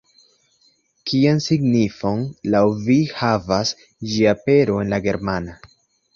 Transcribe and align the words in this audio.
Kian 1.11 1.41
signifon 1.47 2.23
laŭ 2.55 2.63
vi 2.87 2.97
havas 3.19 3.75
ĝia 4.15 4.35
apero 4.35 4.81
en 4.87 4.93
la 4.97 5.03
germana? 5.07 5.57